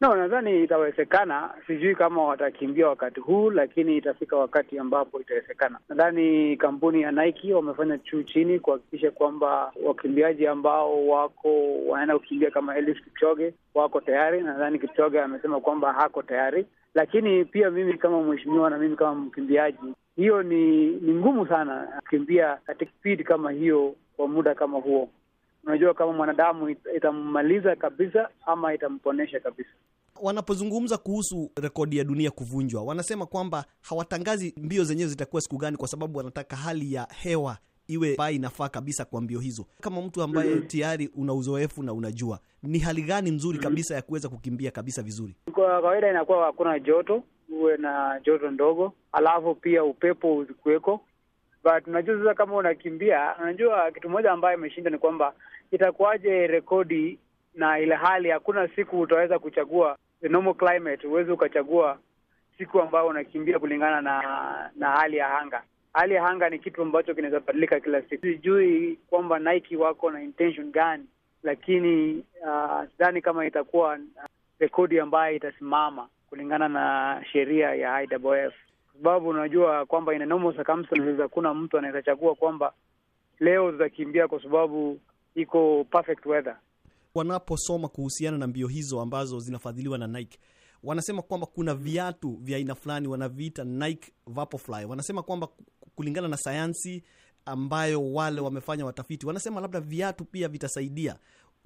No, 0.00 0.16
nadhani 0.16 0.62
itawezekana. 0.64 1.50
Sijui 1.66 1.94
kama 1.94 2.24
watakimbia 2.24 2.88
wakati 2.88 3.20
huu, 3.20 3.50
lakini 3.50 3.96
itafika 3.96 4.36
wakati 4.36 4.78
ambapo 4.78 5.20
itawezekana. 5.20 5.78
Nadhani 5.88 6.56
kampuni 6.56 7.02
ya 7.02 7.12
Nike 7.12 7.54
wamefanya 7.54 7.96
juu 7.98 8.22
chini 8.22 8.60
kuhakikisha 8.60 9.10
kwamba 9.10 9.72
wakimbiaji 9.84 10.46
ambao 10.46 11.06
wako 11.08 11.74
wanaenda 11.86 12.18
kukimbia 12.18 12.50
kama 12.50 12.76
Eliud 12.76 13.04
Kipchoge 13.04 13.54
wako 13.74 14.00
tayari. 14.00 14.40
Nadhani 14.42 14.78
Kipchoge 14.78 15.20
amesema 15.20 15.60
kwamba 15.60 15.92
hako 15.92 16.22
tayari, 16.22 16.66
lakini 16.94 17.44
pia 17.44 17.70
mimi 17.70 17.98
kama 17.98 18.22
mheshimiwa 18.22 18.70
na 18.70 18.78
mimi 18.78 18.96
kama 18.96 19.14
mkimbiaji, 19.14 19.94
hiyo 20.16 20.42
ni 20.42 20.86
ni 20.86 21.14
ngumu 21.14 21.46
sana 21.46 21.88
kukimbia 22.00 22.58
katika 22.66 22.90
speed 22.92 23.22
kama 23.24 23.50
hiyo 23.50 23.94
kwa 24.16 24.28
muda 24.28 24.54
kama 24.54 24.78
huo. 24.78 25.08
Unajua, 25.68 25.94
kama 25.94 26.12
mwanadamu 26.12 26.68
itammaliza 26.96 27.76
kabisa 27.76 28.28
ama 28.46 28.74
itamponesha 28.74 29.40
kabisa. 29.40 29.68
Wanapozungumza 30.22 30.96
kuhusu 30.98 31.50
rekodi 31.62 31.98
ya 31.98 32.04
dunia 32.04 32.30
kuvunjwa, 32.30 32.82
wanasema 32.82 33.26
kwamba 33.26 33.64
hawatangazi 33.80 34.54
mbio 34.56 34.84
zenyewe 34.84 35.08
zitakuwa 35.08 35.42
siku 35.42 35.56
gani, 35.56 35.76
kwa 35.76 35.88
sababu 35.88 36.18
wanataka 36.18 36.56
hali 36.56 36.92
ya 36.92 37.08
hewa 37.22 37.58
iwe 37.88 38.10
ambayo 38.10 38.34
inafaa 38.36 38.68
kabisa 38.68 39.04
kwa 39.04 39.20
mbio 39.20 39.40
hizo. 39.40 39.64
Kama 39.80 40.02
mtu 40.02 40.22
ambaye 40.22 40.54
mm 40.54 40.60
-hmm. 40.60 40.66
tayari 40.66 41.10
una 41.16 41.34
uzoefu 41.34 41.82
na 41.82 41.92
unajua 41.92 42.38
ni 42.62 42.78
hali 42.78 43.02
gani 43.02 43.30
nzuri 43.30 43.58
kabisa 43.58 43.94
ya 43.94 44.02
kuweza 44.02 44.28
kukimbia 44.28 44.70
kabisa 44.70 45.02
vizuri. 45.02 45.34
Kwa 45.52 45.66
kawaida 45.80 46.10
inakuwa 46.10 46.44
hakuna 46.46 46.78
joto, 46.78 47.22
uwe 47.48 47.76
na 47.76 48.20
joto 48.24 48.50
ndogo, 48.50 48.92
alafu 49.12 49.54
pia 49.54 49.84
upepo 49.84 50.36
usikuweko 50.36 51.00
but 51.64 51.86
unajua 51.86 52.18
sasa, 52.18 52.34
kama 52.34 52.56
unakimbia, 52.56 53.34
unajua 53.42 53.90
kitu 53.90 54.10
moja 54.10 54.32
ambayo 54.32 54.58
imeshinda 54.58 54.90
ni 54.90 54.98
kwamba 54.98 55.34
itakuwaje 55.70 56.46
rekodi 56.46 57.18
na 57.54 57.78
ile 57.78 57.94
hali, 57.94 58.30
hakuna 58.30 58.68
siku 58.68 59.00
utaweza 59.00 59.38
kuchagua 59.38 59.96
the 60.20 60.28
normal 60.28 60.54
climate, 60.54 61.06
huwezi 61.06 61.30
ukachagua 61.30 61.98
siku 62.58 62.80
ambayo 62.80 63.06
unakimbia 63.06 63.58
kulingana 63.58 64.00
na 64.00 64.70
na 64.76 64.90
hali 64.90 65.16
ya 65.16 65.38
anga. 65.38 65.62
Hali 65.92 66.14
ya 66.14 66.26
anga 66.26 66.50
ni 66.50 66.58
kitu 66.58 66.82
ambacho 66.82 67.14
kinaweza 67.14 67.40
badilika 67.40 67.80
kila 67.80 68.02
siku. 68.02 68.22
Sijui 68.26 68.98
kwamba 69.10 69.38
Nike 69.38 69.76
wako 69.76 70.10
na 70.10 70.22
intention 70.22 70.70
gani, 70.70 71.06
lakini 71.42 72.24
sidhani 72.92 73.18
uh, 73.18 73.24
kama 73.24 73.46
itakuwa 73.46 73.92
uh, 73.94 74.24
rekodi 74.58 75.00
ambayo 75.00 75.36
itasimama 75.36 76.08
kulingana 76.28 76.68
na 76.68 77.24
sheria 77.32 77.74
ya 77.74 78.02
IAAF 78.02 78.54
sababu 79.02 79.28
unajua 79.28 79.86
kwamba 79.86 80.14
ina 80.14 80.26
normal 80.26 80.54
circumstances, 80.54 81.18
hakuna 81.20 81.54
mtu 81.54 81.78
anaweza 81.78 82.02
chagua 82.02 82.34
kwamba 82.34 82.72
leo 83.40 83.72
tutakimbia 83.72 84.28
kwa 84.28 84.42
sababu 84.42 85.00
iko 85.34 85.84
perfect 85.90 86.26
weather. 86.26 86.56
Wanaposoma 87.14 87.88
kuhusiana 87.88 88.38
na 88.38 88.46
mbio 88.46 88.66
hizo 88.68 89.00
ambazo 89.00 89.38
zinafadhiliwa 89.38 89.98
na 89.98 90.06
Nike, 90.06 90.38
wanasema 90.84 91.22
kwamba 91.22 91.46
kuna 91.46 91.74
viatu 91.74 92.38
vya 92.40 92.56
aina 92.56 92.74
fulani 92.74 93.08
wanaviita 93.08 93.64
Nike 93.64 94.12
Vaporfly. 94.26 94.84
Wanasema 94.84 95.22
kwamba 95.22 95.48
kulingana 95.94 96.28
na 96.28 96.36
sayansi 96.36 97.04
ambayo 97.44 98.12
wale 98.12 98.40
wamefanya 98.40 98.86
watafiti, 98.86 99.26
wanasema 99.26 99.60
labda 99.60 99.80
viatu 99.80 100.24
pia 100.24 100.48
vitasaidia 100.48 101.16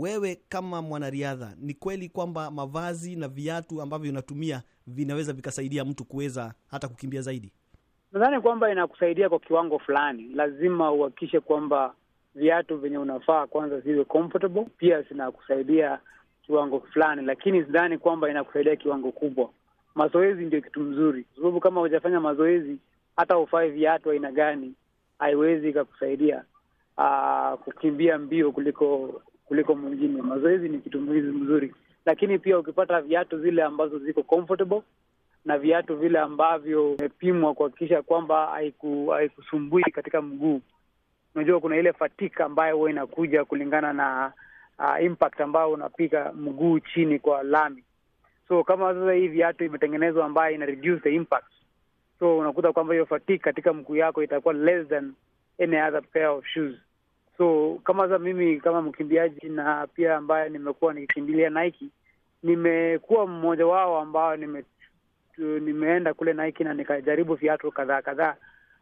wewe 0.00 0.40
kama 0.48 0.82
mwanariadha. 0.82 1.54
Ni 1.60 1.74
kweli 1.74 2.08
kwamba 2.08 2.50
mavazi 2.50 3.16
na 3.16 3.28
viatu 3.28 3.82
ambavyo 3.82 4.10
unatumia 4.10 4.62
vinaweza 4.86 5.32
vikasaidia 5.32 5.84
mtu 5.84 6.04
kuweza 6.04 6.54
hata 6.70 6.88
kukimbia 6.88 7.22
zaidi? 7.22 7.52
Nadhani 8.12 8.40
kwamba 8.40 8.72
inakusaidia 8.72 9.28
kwa 9.28 9.38
kiwango 9.40 9.78
fulani. 9.78 10.28
Lazima 10.34 10.92
uhakikishe 10.92 11.40
kwamba 11.40 11.94
viatu 12.34 12.76
vyenye 12.78 12.98
unafaa 12.98 13.46
kwanza 13.46 13.80
ziwe 13.80 14.04
comfortable, 14.04 14.66
pia 14.78 15.02
zinakusaidia 15.02 15.98
kiwango 16.46 16.80
fulani, 16.80 17.22
lakini 17.22 17.64
sidhani 17.64 17.98
kwamba 17.98 18.30
inakusaidia 18.30 18.76
kiwango 18.76 19.12
kubwa. 19.12 19.50
Mazoezi 19.94 20.44
ndio 20.44 20.60
kitu 20.60 20.80
mzuri, 20.80 21.24
kwa 21.24 21.36
sababu 21.36 21.60
kama 21.60 21.80
hujafanya 21.80 22.20
mazoezi, 22.20 22.78
hata 23.16 23.38
ufae 23.38 23.70
viatu 23.70 24.10
aina 24.10 24.32
gani, 24.32 24.74
haiwezi 25.18 25.68
ikakusaidia 25.68 26.44
kukimbia 27.64 28.18
mbio 28.18 28.52
kuliko 28.52 29.22
kuliko 29.44 29.74
mwingine. 29.74 30.22
Mazoezi 30.22 30.68
ni 30.68 30.78
kitu 30.78 31.00
mzuri, 31.00 31.74
lakini 32.06 32.38
pia 32.38 32.58
ukipata 32.58 33.00
viatu 33.00 33.38
zile 33.38 33.62
ambazo 33.62 33.98
ziko 33.98 34.22
comfortable 34.22 34.82
na 35.44 35.58
viatu 35.58 35.96
vile 35.96 36.18
ambavyo 36.18 36.94
vimepimwa 36.94 37.54
kuhakikisha 37.54 38.02
kwamba 38.02 38.46
haiku, 38.46 39.06
haikusumbui 39.08 39.82
katika 39.82 40.22
mguu. 40.22 40.60
Unajua 41.34 41.60
kuna 41.60 41.76
ile 41.76 41.92
fatika 41.92 42.44
ambayo 42.44 42.76
huwa 42.76 42.90
inakuja 42.90 43.44
kulingana 43.44 43.92
na 43.92 44.32
uh, 44.78 45.04
impact 45.04 45.40
ambayo 45.40 45.70
unapiga 45.70 46.32
mguu 46.32 46.78
chini 46.80 47.18
kwa 47.18 47.42
lami. 47.42 47.84
So 48.48 48.64
kama 48.64 48.94
sasa 48.94 49.12
hii 49.12 49.28
viatu 49.28 49.64
imetengenezwa 49.64 50.24
ambayo 50.26 50.54
ina 50.54 50.66
reduce 50.66 51.00
the 51.02 51.14
impact, 51.14 51.46
so 52.18 52.38
unakuta 52.38 52.72
kwamba 52.72 52.94
hiyo 52.94 53.06
fatika 53.06 53.44
katika 53.44 53.72
mguu 53.72 53.96
yako 53.96 54.22
itakuwa 54.22 54.54
less 54.54 54.88
than 54.88 55.12
any 55.62 55.76
other 55.76 56.02
pair 56.02 56.26
of 56.26 56.44
shoes. 56.46 56.74
So 57.38 57.78
kama 57.84 58.08
za 58.08 58.18
mimi 58.18 58.60
kama 58.60 58.82
mkimbiaji 58.82 59.48
na 59.48 59.86
pia 59.86 60.16
ambaye 60.16 60.48
nimekuwa 60.48 60.94
nikikimbilia 60.94 61.50
Nike, 61.50 61.86
nimekuwa 62.42 63.26
mmoja 63.26 63.66
wao 63.66 64.00
ambao 64.00 64.36
nime 64.36 64.64
nimeenda 65.38 66.14
kule 66.14 66.32
Nike 66.32 66.64
na 66.64 66.74
nikajaribu 66.74 67.34
viatu 67.34 67.70
kadhaa 67.72 68.02
kadhaa 68.02 68.36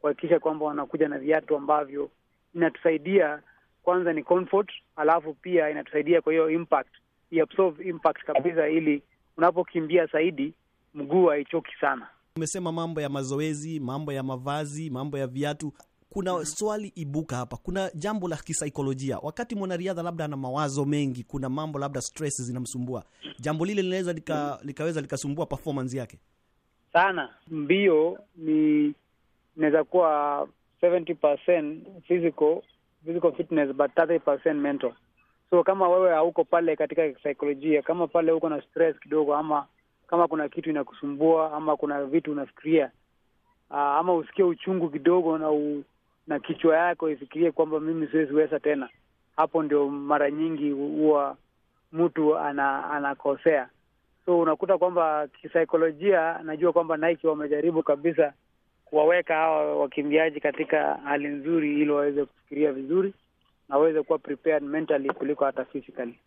kuhakikisha 0.00 0.38
kwamba 0.40 0.64
wanakuja 0.66 1.08
na 1.08 1.18
viatu 1.18 1.56
ambavyo 1.56 2.10
inatusaidia 2.54 3.42
kwanza 3.82 4.12
ni 4.12 4.22
comfort, 4.22 4.70
alafu 4.96 5.34
pia 5.34 5.70
inatusaidia 5.70 6.20
kwa 6.22 6.32
hiyo 6.32 6.50
impact, 6.50 6.90
iabsorb 7.30 7.80
impact 7.80 8.24
kabisa, 8.24 8.68
ili 8.68 9.02
unapokimbia 9.36 10.06
zaidi 10.06 10.54
mguu 10.94 11.26
haichoki 11.26 11.72
sana. 11.80 12.06
Umesema 12.36 12.72
mambo 12.72 13.00
ya 13.00 13.08
mazoezi, 13.08 13.80
mambo 13.80 14.12
ya 14.12 14.22
mavazi, 14.22 14.90
mambo 14.90 15.18
ya 15.18 15.26
viatu 15.26 15.72
kuna 16.10 16.32
mm 16.32 16.38
-hmm. 16.38 16.44
Swali 16.44 16.92
ibuka 16.94 17.36
hapa, 17.36 17.56
kuna 17.56 17.90
jambo 17.94 18.28
la 18.28 18.36
kisaikolojia. 18.36 19.18
Wakati 19.18 19.54
mwanariadha 19.54 20.02
labda 20.02 20.24
ana 20.24 20.36
mawazo 20.36 20.84
mengi, 20.84 21.24
kuna 21.24 21.48
mambo 21.48 21.78
labda 21.78 22.00
stress 22.00 22.42
zinamsumbua, 22.42 23.04
jambo 23.40 23.64
lile 23.64 23.82
linaweza 23.82 24.12
lika, 24.12 24.58
likaweza 24.62 25.00
likasumbua 25.00 25.46
performance 25.46 25.98
yake 25.98 26.18
sana. 26.92 27.28
Mbio 27.48 28.18
ni 28.36 28.94
inaweza 29.56 29.84
kuwa 29.84 30.48
70% 30.82 31.76
physical 32.02 32.60
physical 33.04 33.32
fitness 33.32 33.72
but 33.72 33.90
30% 33.96 34.54
mental. 34.54 34.92
So 35.50 35.62
kama 35.64 35.88
wewe 35.88 36.10
hauko 36.14 36.44
pale 36.44 36.76
katika 36.76 37.14
saikolojia, 37.22 37.82
kama 37.82 38.06
pale 38.06 38.32
uko 38.32 38.48
na 38.48 38.62
stress 38.62 38.98
kidogo, 39.00 39.34
ama 39.36 39.66
kama 40.06 40.28
kuna 40.28 40.48
kitu 40.48 40.70
inakusumbua 40.70 41.52
ama 41.52 41.76
kuna 41.76 42.04
vitu 42.04 42.32
unafikiria, 42.32 42.90
uh, 43.70 43.76
ama 43.76 44.14
usikie 44.14 44.44
uchungu 44.44 44.88
kidogo 44.90 45.38
na 45.38 45.50
u, 45.50 45.84
na 46.28 46.38
kichwa 46.38 46.76
yako 46.76 47.10
ifikirie 47.10 47.52
kwamba 47.52 47.80
mimi 47.80 48.06
siwezi 48.06 48.34
weza 48.34 48.60
tena, 48.60 48.88
hapo 49.36 49.62
ndio 49.62 49.88
mara 49.88 50.30
nyingi 50.30 50.70
huwa 50.70 51.36
mtu 51.92 52.38
ana, 52.38 52.90
anakosea. 52.90 53.68
So 54.26 54.38
unakuta 54.40 54.78
kwamba 54.78 55.28
kisaikolojia, 55.28 56.38
najua 56.42 56.72
kwamba 56.72 56.96
Nike 56.96 57.28
wamejaribu 57.28 57.82
kabisa 57.82 58.32
kuwaweka 58.84 59.34
hawa 59.34 59.76
wakimbiaji 59.76 60.40
katika 60.40 60.94
hali 60.94 61.28
nzuri, 61.28 61.80
ili 61.80 61.90
waweze 61.90 62.24
kufikiria 62.24 62.72
vizuri 62.72 63.14
na 63.68 63.76
waweze 63.76 64.02
kuwa 64.02 64.18
prepared 64.18 64.62
mentally 64.62 65.08
kuliko 65.10 65.44
hata 65.44 65.64
physically. 65.64 66.18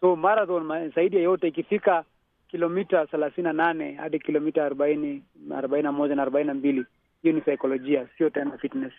So 0.00 0.16
marathon 0.16 0.90
zaidi 0.90 1.16
ya 1.16 1.22
yote 1.22 1.48
ikifika 1.48 2.04
kilomita 2.48 3.06
thelathini 3.06 3.44
na 3.44 3.52
nane 3.52 3.92
hadi 3.94 4.18
kilomita 4.18 4.64
arobaini 4.64 5.22
arobaini 5.56 5.82
na 5.82 5.92
moja 5.92 6.14
na 6.14 6.22
arobaini 6.22 6.46
na 6.48 6.54
mbili 6.54 6.84
hiyo 7.22 7.34
ni 7.34 7.40
saikolojia, 7.40 8.08
sio 8.18 8.30
tena 8.30 8.58
fitness. 8.58 8.92